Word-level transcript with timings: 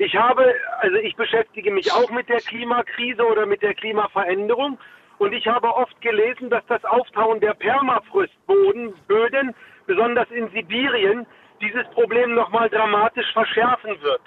Ich 0.00 0.16
habe, 0.16 0.54
also 0.78 0.96
ich 0.96 1.14
beschäftige 1.14 1.70
mich 1.70 1.92
auch 1.92 2.10
mit 2.10 2.26
der 2.30 2.40
Klimakrise 2.40 3.22
oder 3.22 3.44
mit 3.44 3.60
der 3.60 3.74
Klimaveränderung 3.74 4.78
und 5.18 5.34
ich 5.34 5.46
habe 5.46 5.68
oft 5.76 6.00
gelesen, 6.00 6.48
dass 6.48 6.64
das 6.68 6.82
Auftauen 6.86 7.38
der 7.40 7.52
Permafrostboden, 7.52 8.94
Böden, 9.06 9.54
besonders 9.86 10.30
in 10.30 10.48
Sibirien, 10.52 11.26
dieses 11.60 11.86
Problem 11.90 12.34
nochmal 12.34 12.70
dramatisch 12.70 13.30
verschärfen 13.34 14.00
wird. 14.00 14.22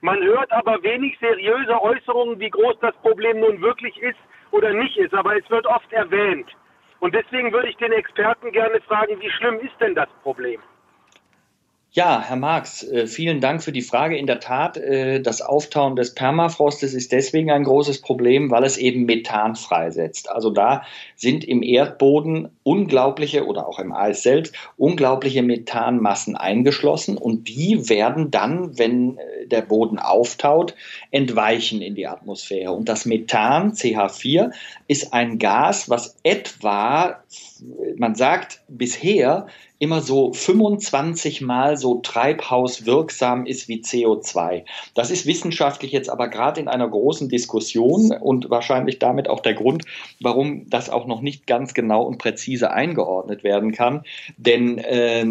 Man 0.00 0.22
hört 0.22 0.52
aber 0.52 0.80
wenig 0.84 1.18
seriöse 1.18 1.82
Äußerungen, 1.82 2.38
wie 2.38 2.50
groß 2.50 2.78
das 2.80 2.94
Problem 2.98 3.40
nun 3.40 3.60
wirklich 3.60 4.00
ist 4.00 4.20
oder 4.52 4.72
nicht 4.74 4.96
ist, 4.96 5.12
aber 5.12 5.36
es 5.36 5.50
wird 5.50 5.66
oft 5.66 5.92
erwähnt. 5.92 6.48
Und 7.00 7.16
deswegen 7.16 7.52
würde 7.52 7.68
ich 7.68 7.76
den 7.78 7.90
Experten 7.90 8.52
gerne 8.52 8.80
fragen, 8.82 9.20
wie 9.20 9.30
schlimm 9.30 9.58
ist 9.58 9.74
denn 9.80 9.96
das 9.96 10.08
Problem? 10.22 10.62
Ja, 11.96 12.20
Herr 12.20 12.36
Marx, 12.36 12.82
äh, 12.82 13.06
vielen 13.06 13.40
Dank 13.40 13.62
für 13.62 13.72
die 13.72 13.80
Frage. 13.80 14.18
In 14.18 14.26
der 14.26 14.38
Tat, 14.38 14.76
äh, 14.76 15.18
das 15.22 15.40
Auftauen 15.40 15.96
des 15.96 16.14
Permafrostes 16.14 16.92
ist 16.92 17.10
deswegen 17.10 17.50
ein 17.50 17.64
großes 17.64 18.02
Problem, 18.02 18.50
weil 18.50 18.64
es 18.64 18.76
eben 18.76 19.06
Methan 19.06 19.56
freisetzt. 19.56 20.30
Also 20.30 20.50
da 20.50 20.82
sind 21.14 21.42
im 21.42 21.62
Erdboden 21.62 22.50
unglaubliche 22.64 23.46
oder 23.46 23.66
auch 23.66 23.78
im 23.78 23.92
Eis 23.94 24.22
selbst 24.22 24.54
unglaubliche 24.76 25.42
Methanmassen 25.42 26.36
eingeschlossen 26.36 27.16
und 27.16 27.48
die 27.48 27.88
werden 27.88 28.30
dann, 28.30 28.76
wenn 28.78 29.16
äh, 29.16 29.35
der 29.52 29.62
Boden 29.62 29.98
auftaut, 29.98 30.74
entweichen 31.10 31.82
in 31.82 31.94
die 31.94 32.06
Atmosphäre. 32.06 32.72
Und 32.72 32.88
das 32.88 33.06
Methan, 33.06 33.72
CH4, 33.72 34.52
ist 34.88 35.12
ein 35.12 35.38
Gas, 35.38 35.88
was 35.88 36.16
etwa, 36.22 37.22
man 37.96 38.14
sagt 38.14 38.60
bisher, 38.68 39.46
immer 39.78 40.00
so 40.00 40.32
25 40.32 41.42
Mal 41.42 41.76
so 41.76 41.96
treibhauswirksam 41.96 43.44
ist 43.46 43.68
wie 43.68 43.80
CO2. 43.82 44.64
Das 44.94 45.10
ist 45.10 45.26
wissenschaftlich 45.26 45.92
jetzt 45.92 46.08
aber 46.08 46.28
gerade 46.28 46.60
in 46.60 46.68
einer 46.68 46.88
großen 46.88 47.28
Diskussion 47.28 48.12
und 48.12 48.48
wahrscheinlich 48.48 48.98
damit 48.98 49.28
auch 49.28 49.40
der 49.40 49.54
Grund, 49.54 49.84
warum 50.20 50.68
das 50.70 50.88
auch 50.88 51.06
noch 51.06 51.20
nicht 51.20 51.46
ganz 51.46 51.74
genau 51.74 52.02
und 52.04 52.18
präzise 52.18 52.70
eingeordnet 52.70 53.44
werden 53.44 53.72
kann. 53.72 54.04
Denn 54.38 54.78
äh, 54.78 55.26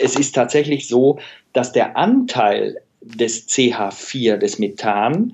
es 0.00 0.16
ist 0.16 0.34
tatsächlich 0.34 0.86
so, 0.86 1.18
dass 1.52 1.72
der 1.72 1.96
Anteil 1.96 2.80
des 3.02 3.46
CH4, 3.46 4.38
des 4.38 4.58
Methan, 4.58 5.28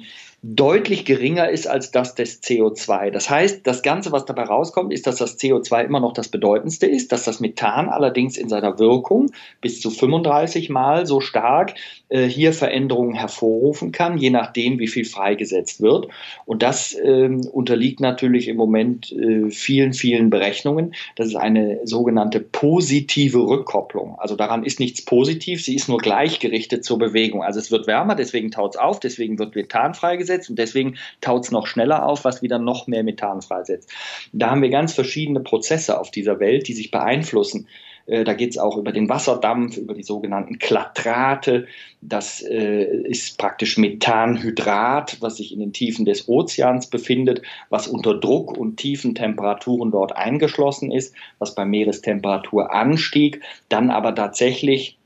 deutlich 0.47 1.07
geringer 1.07 1.49
ist 1.49 1.67
als 1.67 1.91
das 1.91 2.15
des 2.15 2.43
CO2. 2.43 3.11
Das 3.11 3.31
heißt, 3.31 3.67
das 3.67 3.83
Ganze, 3.83 4.13
was 4.13 4.27
dabei 4.27 4.43
rauskommt, 4.43 4.93
ist, 4.93 5.07
dass 5.07 5.17
das 5.17 5.39
CO2 5.39 5.87
immer 5.87 6.01
noch 6.01 6.13
das 6.13 6.29
bedeutendste 6.29 6.87
ist, 6.87 7.13
dass 7.13 7.25
das 7.25 7.41
Methan 7.41 7.89
allerdings 7.89 8.37
in 8.37 8.51
seiner 8.51 8.79
Wirkung 8.79 9.31
bis 9.63 9.81
zu 9.81 9.89
35 9.89 10.69
Mal 10.69 11.07
so 11.07 11.23
stark 11.23 11.75
äh, 12.11 12.27
hier 12.27 12.53
Veränderungen 12.53 13.15
hervorrufen 13.15 13.91
kann, 13.91 14.19
je 14.19 14.29
nachdem, 14.29 14.79
wie 14.79 14.87
viel 14.87 15.07
freigesetzt 15.07 15.81
wird. 15.81 16.09
Und 16.45 16.63
das 16.63 16.93
äh, 16.93 17.31
unterliegt 17.51 18.01
natürlich 18.01 18.49
im 18.49 18.59
Moment 18.59 19.13
äh, 19.13 19.49
vielen, 19.49 19.95
vielen 19.95 20.29
Berechnungen. 20.29 20.95
Das 21.17 21.29
ist 21.29 21.37
eine 21.37 21.81
sogenannte 21.85 22.41
positive 22.41 23.39
Rückkopplung. 23.39 24.19
Also 24.19 24.37
daran 24.37 24.63
ist 24.63 24.79
nichts 24.79 25.03
positiv, 25.07 25.65
sie 25.65 25.75
ist 25.75 25.89
nur 25.89 25.99
gleichgerichtet 25.99 26.85
zur 26.85 26.99
Bewegung. 26.99 27.43
Also 27.43 27.61
es 27.61 27.71
wird 27.71 27.87
wärmer, 27.87 28.15
deswegen 28.15 28.51
taut 28.51 28.75
es 28.75 28.81
auf, 28.81 29.01
deswegen 29.01 29.39
wird 29.39 29.55
Methan 29.55 29.95
freigesetzt 29.95 30.34
freisetzt 30.35 30.51
und 30.51 30.59
deswegen 30.59 30.97
taut 31.21 31.45
es 31.45 31.51
noch 31.51 31.67
schneller 31.67 32.07
auf, 32.07 32.25
was 32.25 32.43
wieder 32.43 32.59
noch 32.59 32.87
mehr 32.87 33.05
Methan 33.05 33.43
freisetzt. 33.43 33.91
Da 34.33 34.51
haben 34.51 34.63
wir 34.63 34.71
ganz 34.71 34.95
verschiedene 34.95 35.41
Prozesse 35.41 35.99
auf 35.99 36.11
dieser 36.11 36.41
Welt, 36.41 36.69
die 36.69 36.75
sich 36.75 36.91
beeinflussen. 36.91 37.69
Äh, 38.07 38.25
da 38.25 38.35
geht 38.35 38.51
es 38.51 38.59
auch 38.59 38.77
über 38.77 38.93
den 38.93 39.09
Wasserdampf, 39.09 39.77
über 39.77 39.95
die 39.95 40.03
sogenannten 40.03 40.59
Klatrate. 40.59 41.67
Das 42.01 42.43
äh, 42.43 42.85
ist 43.05 43.39
praktisch 43.39 43.79
Methanhydrat, 43.79 45.19
was 45.21 45.39
sich 45.39 45.53
in 45.53 45.61
den 45.61 45.73
Tiefen 45.73 46.05
des 46.05 46.29
Ozeans 46.29 46.89
befindet, 46.89 47.43
was 47.71 47.89
unter 47.89 48.15
Druck 48.19 48.57
und 48.57 48.77
tiefen 48.77 49.15
Temperaturen 49.15 49.91
dort 49.91 50.17
eingeschlossen 50.17 50.91
ist, 50.91 51.15
was 51.39 51.55
bei 51.55 51.65
Meerestemperaturanstieg 51.65 53.41
dann 53.69 53.91
aber 53.91 54.15
tatsächlich 54.15 54.99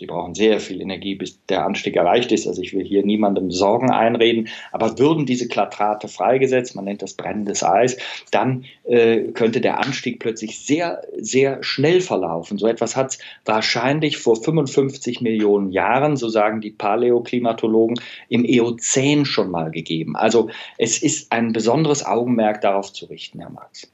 Sie 0.00 0.06
brauchen 0.06 0.34
sehr 0.34 0.60
viel 0.60 0.80
Energie, 0.80 1.14
bis 1.14 1.44
der 1.44 1.66
Anstieg 1.66 1.94
erreicht 1.94 2.32
ist. 2.32 2.46
Also 2.46 2.62
ich 2.62 2.72
will 2.72 2.86
hier 2.86 3.04
niemandem 3.04 3.50
Sorgen 3.50 3.90
einreden. 3.90 4.48
Aber 4.72 4.98
würden 4.98 5.26
diese 5.26 5.46
Klatrate 5.46 6.08
freigesetzt, 6.08 6.74
man 6.74 6.86
nennt 6.86 7.02
das 7.02 7.12
brennendes 7.12 7.62
Eis, 7.62 7.98
dann 8.30 8.64
äh, 8.84 9.32
könnte 9.32 9.60
der 9.60 9.78
Anstieg 9.78 10.18
plötzlich 10.18 10.58
sehr, 10.64 11.02
sehr 11.18 11.62
schnell 11.62 12.00
verlaufen. 12.00 12.56
So 12.56 12.66
etwas 12.66 12.96
hat 12.96 13.10
es 13.10 13.18
wahrscheinlich 13.44 14.16
vor 14.16 14.36
55 14.42 15.20
Millionen 15.20 15.70
Jahren, 15.70 16.16
so 16.16 16.30
sagen 16.30 16.62
die 16.62 16.70
Paläoklimatologen, 16.70 18.00
im 18.30 18.46
Eozän 18.46 19.26
schon 19.26 19.50
mal 19.50 19.70
gegeben. 19.70 20.16
Also 20.16 20.48
es 20.78 21.02
ist 21.02 21.30
ein 21.30 21.52
besonderes 21.52 22.06
Augenmerk 22.06 22.62
darauf 22.62 22.90
zu 22.90 23.04
richten, 23.04 23.40
Herr 23.40 23.50
Marx. 23.50 23.86